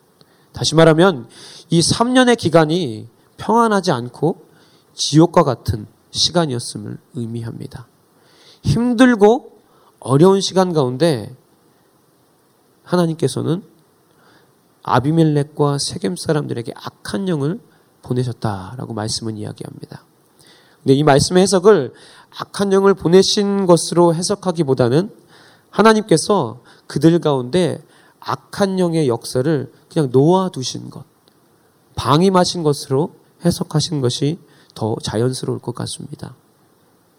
다시 0.53 0.75
말하면 0.75 1.29
이 1.69 1.81
3년의 1.81 2.37
기간이 2.37 3.07
평안하지 3.37 3.93
않고 3.93 4.45
지옥과 4.95 5.45
같은 5.45 5.87
시간이었음을 6.11 6.99
의미합니다. 7.15 7.87
힘들고 8.63 9.59
어려운 10.01 10.41
시간 10.41 10.73
가운데 10.73 11.35
하나님께서는 12.83 13.63
아비멜렉과 14.83 15.79
세겜 15.79 16.17
사람들에게 16.17 16.73
악한 16.75 17.29
영을 17.29 17.61
보내셨다라고 18.03 18.95
말씀은 18.95 19.37
이야기합니다. 19.37 20.05
근데 20.83 20.95
이 20.95 21.03
말씀의 21.03 21.43
해석을 21.43 21.93
악한 22.37 22.73
영을 22.73 22.95
보내신 22.95 23.67
것으로 23.67 24.15
해석하기보다는 24.15 25.11
하나님께서 25.71 26.63
그들 26.87 27.19
가운데 27.19 27.83
악한 28.21 28.79
영의 28.79 29.09
역사를 29.09 29.73
그냥 29.93 30.09
놓아두신 30.13 30.91
것, 30.91 31.05
방임하신 31.97 32.63
것으로 32.63 33.15
해석하신 33.45 34.01
것이 34.01 34.39
더 34.75 34.97
자연스러울 35.03 35.59
것 35.59 35.75
같습니다. 35.75 36.35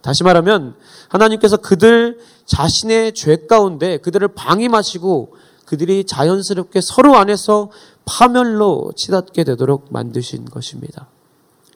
다시 0.01 0.23
말하면 0.23 0.75
하나님께서 1.09 1.57
그들 1.57 2.19
자신의 2.45 3.13
죄 3.13 3.45
가운데 3.45 3.97
그들을 3.97 4.27
방임하시고 4.29 5.35
그들이 5.71 6.03
자연스럽게 6.03 6.81
서로 6.81 7.15
안에서 7.15 7.69
파멸로 8.03 8.91
치닫게 8.97 9.45
되도록 9.45 9.85
만드신 9.89 10.43
것입니다. 10.43 11.07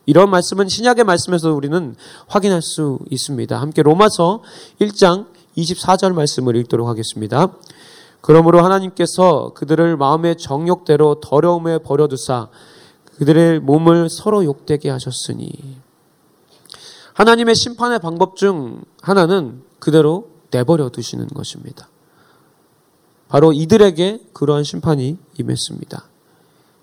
이런 0.06 0.30
말씀은 0.30 0.68
신약의 0.68 1.06
말씀에서 1.06 1.54
우리는 1.54 1.96
확인할 2.28 2.62
수 2.62 3.00
있습니다. 3.10 3.58
함께 3.58 3.84
로마서 3.84 4.44
1장 4.82 5.28
24절 5.56 6.12
말씀을 6.12 6.58
읽도록 6.58 6.90
하겠습니다. 6.90 7.54
그러므로 8.20 8.62
하나님께서 8.66 9.54
그들을 9.56 9.96
마음의 9.96 10.40
정욕대로 10.40 11.22
더러움에 11.22 11.78
버려두사 11.78 12.50
그들의 13.18 13.62
몸을 13.62 14.10
서로 14.10 14.44
욕되게 14.44 14.90
하셨으니 14.90 15.78
하나님의 17.14 17.56
심판의 17.56 18.00
방법 18.00 18.36
중 18.36 18.84
하나는 19.02 19.64
그대로 19.80 20.32
내버려 20.52 20.90
두시는 20.90 21.28
것입니다. 21.28 21.88
바로 23.28 23.52
이들에게 23.54 24.30
그러한 24.34 24.64
심판이 24.64 25.18
임했습니다. 25.40 26.06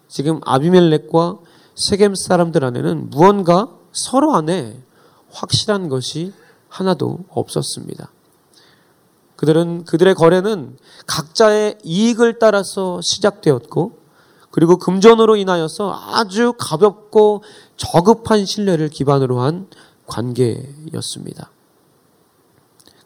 지금 0.09 0.41
아비멜렉과 0.45 1.39
세겜 1.75 2.15
사람들 2.15 2.65
안에는 2.65 3.11
무언가 3.11 3.69
서로 3.93 4.35
안에 4.35 4.83
확실한 5.31 5.89
것이 5.89 6.33
하나도 6.69 7.21
없었습니다. 7.29 8.11
그들은 9.37 9.85
그들의 9.85 10.15
거래는 10.15 10.77
각자의 11.07 11.79
이익을 11.83 12.39
따라서 12.39 13.01
시작되었고 13.01 13.99
그리고 14.51 14.77
금전으로 14.77 15.37
인하여서 15.37 15.99
아주 16.13 16.53
가볍고 16.59 17.43
저급한 17.77 18.45
신뢰를 18.45 18.89
기반으로 18.89 19.41
한 19.41 19.67
관계였습니다. 20.07 21.51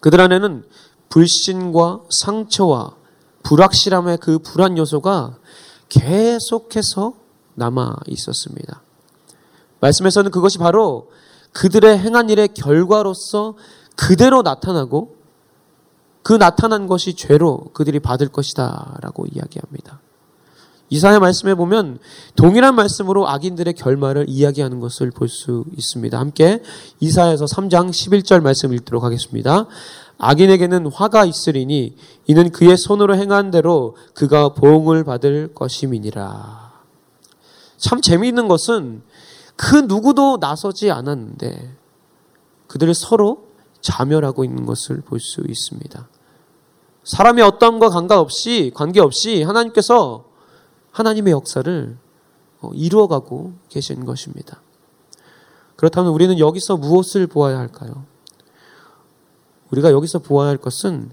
그들 0.00 0.20
안에는 0.20 0.64
불신과 1.08 2.02
상처와 2.10 2.96
불확실함의 3.46 4.18
그 4.18 4.40
불안 4.40 4.76
요소가 4.76 5.38
계속해서 5.88 7.14
남아 7.54 7.94
있었습니다. 8.08 8.82
말씀에서는 9.80 10.32
그것이 10.32 10.58
바로 10.58 11.10
그들의 11.52 11.96
행한 11.96 12.28
일의 12.28 12.48
결과로서 12.48 13.54
그대로 13.94 14.42
나타나고 14.42 15.16
그 16.24 16.32
나타난 16.32 16.88
것이 16.88 17.14
죄로 17.14 17.70
그들이 17.72 18.00
받을 18.00 18.28
것이다 18.28 18.98
라고 19.00 19.26
이야기합니다. 19.26 20.00
이사야 20.88 21.18
말씀에 21.20 21.54
보면 21.54 21.98
동일한 22.36 22.74
말씀으로 22.74 23.28
악인들의 23.28 23.74
결말을 23.74 24.26
이야기하는 24.28 24.80
것을 24.80 25.10
볼 25.10 25.28
수 25.28 25.64
있습니다. 25.76 26.18
함께 26.18 26.62
이사야서 27.00 27.44
3장 27.46 27.90
11절 27.90 28.40
말씀 28.40 28.72
읽도록 28.72 29.02
하겠습니다. 29.04 29.66
악인에게는 30.18 30.86
화가 30.86 31.24
있으리니 31.26 31.96
이는 32.26 32.50
그의 32.50 32.76
손으로 32.76 33.16
행한 33.16 33.50
대로 33.50 33.96
그가 34.14 34.50
보응을 34.50 35.04
받을 35.04 35.52
것임이니라. 35.54 36.72
참 37.76 38.00
재미있는 38.00 38.48
것은 38.48 39.02
그 39.56 39.76
누구도 39.76 40.38
나서지 40.40 40.90
않았는데 40.90 41.76
그들을 42.66 42.94
서로 42.94 43.46
자멸하고 43.80 44.44
있는 44.44 44.66
것을 44.66 45.00
볼 45.02 45.20
수 45.20 45.42
있습니다. 45.46 46.08
사람의 47.04 47.44
어떤과 47.44 47.88
관계없이 47.90 48.72
관계없이 48.74 49.42
하나님께서 49.44 50.24
하나님의 50.90 51.32
역사를 51.32 51.96
어, 52.60 52.70
이루어가고 52.74 53.52
계신 53.68 54.04
것입니다. 54.04 54.60
그렇다면 55.76 56.10
우리는 56.10 56.38
여기서 56.38 56.78
무엇을 56.78 57.26
보아야 57.26 57.58
할까요? 57.58 58.06
우리가 59.70 59.90
여기서 59.92 60.20
보아야 60.20 60.48
할 60.48 60.56
것은 60.56 61.10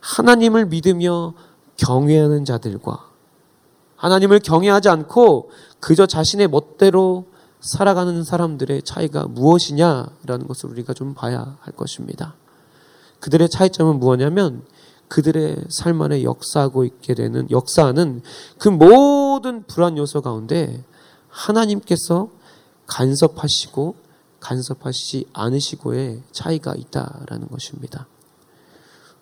하나님을 0.00 0.66
믿으며 0.66 1.34
경외하는 1.76 2.44
자들과 2.44 3.10
하나님을 3.96 4.40
경외하지 4.40 4.88
않고 4.88 5.50
그저 5.80 6.06
자신의 6.06 6.48
멋대로 6.48 7.26
살아가는 7.60 8.22
사람들의 8.22 8.82
차이가 8.82 9.26
무엇이냐라는 9.26 10.46
것을 10.46 10.70
우리가 10.70 10.94
좀 10.94 11.14
봐야 11.14 11.56
할 11.60 11.74
것입니다. 11.74 12.34
그들의 13.20 13.48
차이점은 13.48 13.98
무엇냐면 13.98 14.62
그들의 15.08 15.64
삶 15.68 16.02
안에 16.02 16.22
역사하고 16.22 16.84
있게 16.84 17.14
되는 17.14 17.48
역사하는 17.50 18.22
그 18.58 18.68
모든 18.68 19.64
불안 19.64 19.96
요소 19.96 20.20
가운데 20.22 20.84
하나님께서 21.28 22.28
간섭하시고 22.86 23.94
간섭하시지 24.46 25.26
않으시고의 25.32 26.22
차이가 26.30 26.74
있다라는 26.76 27.48
것입니다. 27.48 28.06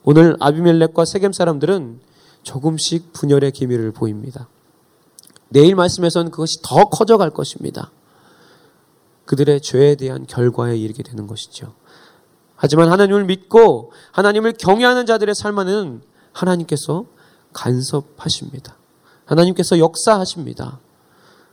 오늘 0.03 0.37
아비멜렉과 0.39 1.07
세겜 1.07 1.33
사람들은 1.33 2.01
조금씩 2.43 3.15
분열의 3.15 3.53
기미를 3.53 3.91
보입니다. 3.91 4.49
내일 5.49 5.77
말씀에서는 5.77 6.31
그것이 6.31 6.59
더 6.63 6.91
커져갈 6.91 7.31
것입니다. 7.31 7.91
그들의 9.25 9.63
죄에 9.63 9.95
대한 9.95 10.27
결과에 10.27 10.77
이르게 10.77 11.03
되는 11.03 11.27
것이죠. 11.27 11.75
하지만 12.55 12.93
하나님을 12.93 13.25
믿고 13.25 13.93
하나님을 14.13 14.53
경외하는 14.53 15.07
자들의 15.07 15.35
삶에는 15.35 16.03
하나님께서 16.33 17.07
간섭하십니다. 17.55 18.77
하나님께서 19.25 19.79
역사하십니다. 19.79 20.81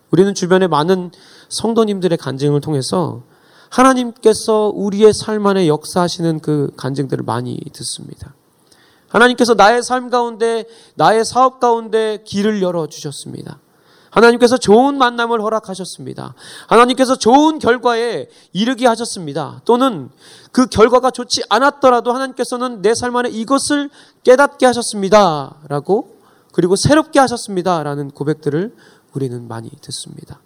우리는 0.10 0.34
주변에 0.34 0.68
많은 0.68 1.12
성도님들의 1.48 2.18
간증을 2.18 2.60
통해서 2.60 3.24
하나님께서 3.72 4.72
우리의 4.76 5.14
삶 5.14 5.48
안에 5.48 5.68
역사하시는 5.68 6.42
그 6.42 6.72
간증들을 6.76 7.24
많이 7.24 7.58
듣습니다. 7.74 8.36
하나님께서 9.08 9.56
나의 9.56 9.82
삶 9.82 10.10
가운데, 10.10 10.66
나의 10.96 11.26
사업 11.26 11.60
가운데 11.60 12.22
길을 12.26 12.62
열어 12.62 12.88
주셨습니다. 12.88 13.60
하나님께서 14.10 14.58
좋은 14.58 14.98
만남을 14.98 15.42
허락하셨습니다. 15.42 16.36
하나님께서 16.68 17.16
좋은 17.16 17.60
결과에 17.60 18.28
이르게 18.52 18.86
하셨습니다. 18.88 19.62
또는 19.64 20.10
그 20.52 20.66
결과가 20.66 21.12
좋지 21.12 21.44
않았더라도 21.50 22.12
하나님께서는 22.12 22.82
내 22.82 22.94
삶 22.94 23.16
안에 23.16 23.30
이것을 23.30 23.90
깨닫게 24.24 24.66
하셨습니다. 24.66 25.56
라고 25.70 26.18
그리고 26.52 26.76
새롭게 26.76 27.20
하셨습니다. 27.20 27.84
라는 27.84 28.12
고백들을 28.12 28.76
우리는 29.14 29.48
많이 29.48 29.70
듣습니다. 29.80 30.42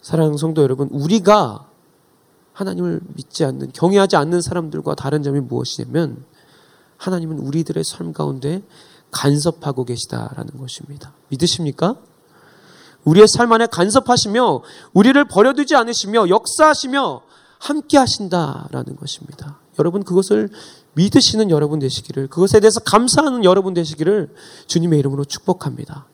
사랑하는 0.00 0.38
성도 0.38 0.62
여러분, 0.62 0.88
우리가 0.90 1.69
하나님을 2.60 3.00
믿지 3.14 3.44
않는, 3.44 3.72
경외하지 3.72 4.16
않는 4.16 4.42
사람들과 4.42 4.94
다른 4.94 5.22
점이 5.22 5.40
무엇이냐면 5.40 6.24
하나님은 6.98 7.38
우리들의 7.38 7.82
삶 7.84 8.12
가운데 8.12 8.62
간섭하고 9.10 9.86
계시다라는 9.86 10.58
것입니다. 10.58 11.14
믿으십니까? 11.28 11.96
우리의 13.04 13.26
삶 13.28 13.50
안에 13.52 13.66
간섭하시며 13.66 14.62
우리를 14.92 15.24
버려두지 15.24 15.74
않으시며 15.74 16.28
역사하시며 16.28 17.22
함께 17.58 17.96
하신다라는 17.96 18.96
것입니다. 18.96 19.58
여러분 19.78 20.04
그것을 20.04 20.50
믿으시는 20.92 21.50
여러분 21.50 21.78
되시기를 21.78 22.28
그것에 22.28 22.60
대해서 22.60 22.80
감사하는 22.80 23.44
여러분 23.44 23.72
되시기를 23.72 24.34
주님의 24.66 24.98
이름으로 24.98 25.24
축복합니다. 25.24 26.06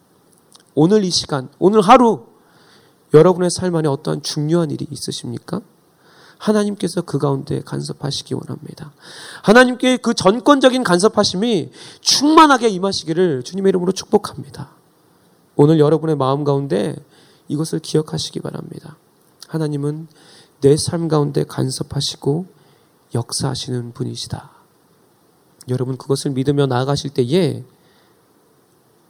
오늘 0.76 1.02
이 1.02 1.10
시간, 1.10 1.48
오늘 1.58 1.80
하루 1.80 2.26
여러분의 3.14 3.50
삶 3.50 3.74
안에 3.74 3.88
어떠한 3.88 4.22
중요한 4.22 4.70
일이 4.70 4.86
있으십니까? 4.88 5.60
하나님께서 6.38 7.02
그 7.02 7.18
가운데 7.18 7.60
간섭하시기 7.62 8.34
원합니다. 8.34 8.92
하나님께 9.42 9.96
그 9.98 10.14
전권적인 10.14 10.84
간섭하심이 10.84 11.70
충만하게 12.00 12.68
임하시기를 12.68 13.42
주님의 13.42 13.70
이름으로 13.70 13.92
축복합니다. 13.92 14.70
오늘 15.56 15.78
여러분의 15.78 16.16
마음 16.16 16.44
가운데 16.44 16.94
이것을 17.48 17.78
기억하시기 17.78 18.40
바랍니다. 18.40 18.96
하나님은 19.48 20.08
내 20.60 20.76
삶 20.76 21.08
가운데 21.08 21.44
간섭하시고 21.44 22.46
역사하시는 23.14 23.92
분이시다. 23.92 24.50
여러분 25.68 25.96
그것을 25.96 26.32
믿으며 26.32 26.66
나아가실 26.66 27.10
때에 27.10 27.64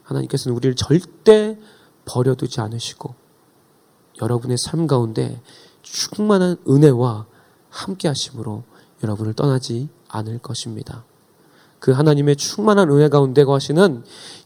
하나님께서는 0.03 0.55
우리를 0.55 0.75
절대 0.75 1.57
버려두지 2.05 2.61
않으시고 2.61 3.15
여러분의 4.21 4.57
삶 4.57 4.87
가운데 4.87 5.41
충만한 5.91 6.57
은혜와 6.67 7.25
함께 7.69 8.07
하심으로 8.07 8.63
여러분을 9.03 9.33
떠나지 9.33 9.89
않을 10.09 10.39
것입니다. 10.39 11.03
그 11.79 11.91
하나님의 11.91 12.35
충만한 12.35 12.89
은혜 12.89 13.07
가운데 13.07 13.43
거하시는 13.43 14.03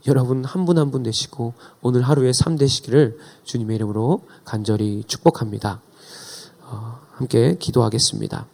여러분 0.07 0.43
한분 0.43 0.77
한 0.77 0.91
분 0.91 1.03
되시고 1.03 1.53
오늘 1.81 2.01
하루의 2.01 2.33
삶 2.33 2.57
되시기를 2.57 3.17
주님의 3.45 3.77
이름으로 3.77 4.21
간절히 4.43 5.03
축복합니다. 5.07 5.81
어, 6.63 6.99
함께 7.13 7.55
기도하겠습니다. 7.57 8.45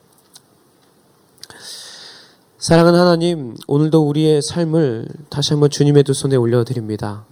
사랑하는 2.59 2.99
하나님, 2.99 3.55
오늘도 3.67 4.07
우리의 4.07 4.41
삶을 4.41 5.07
다시 5.29 5.53
한번 5.53 5.69
주님의 5.69 6.03
두 6.03 6.13
손에 6.13 6.35
올려드립니다. 6.35 7.25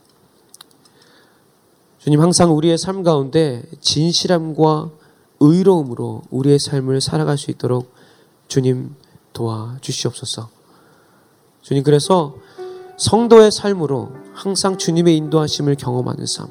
주님 1.99 2.21
항상 2.21 2.55
우리의 2.55 2.77
삶 2.77 3.03
가운데 3.03 3.63
진실함과 3.81 4.91
의로움으로 5.39 6.23
우리의 6.29 6.59
삶을 6.59 7.01
살아갈 7.01 7.37
수 7.37 7.51
있도록 7.51 7.93
주님 8.47 8.95
도와주시옵소서. 9.33 10.49
주님 11.61 11.83
그래서 11.83 12.35
성도의 12.97 13.51
삶으로 13.51 14.11
항상 14.33 14.77
주님의 14.77 15.17
인도하심을 15.17 15.75
경험하는 15.75 16.25
삶, 16.25 16.47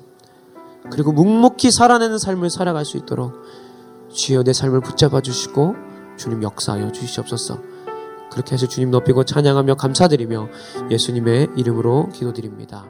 그리고 0.91 1.13
묵묵히 1.13 1.71
살아내는 1.71 2.19
삶을 2.19 2.51
살아갈 2.51 2.85
수 2.85 2.97
있도록 2.97 3.33
주여 4.13 4.43
내 4.43 4.53
삶을 4.53 4.81
붙잡아 4.81 5.21
주시고 5.21 5.75
주님 6.17 6.43
역사하여 6.43 6.93
주시옵소서. 6.93 7.59
그렇게 8.31 8.55
해서 8.55 8.67
주님 8.67 8.91
높이고 8.91 9.25
찬양하며 9.25 9.77
감사드리며 9.77 10.49
예수님의 10.91 11.51
이름으로 11.57 12.09
기도드립니다. 12.13 12.85